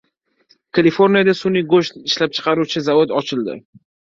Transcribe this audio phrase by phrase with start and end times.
[0.77, 3.61] Kaliforniyada sun’iy go‘sht ishlab chiqaruvchi zavod ochildi